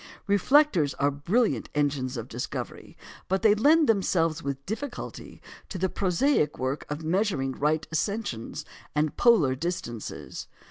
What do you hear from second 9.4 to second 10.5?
distances.